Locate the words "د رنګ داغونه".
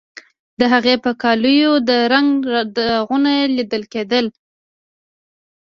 1.89-3.33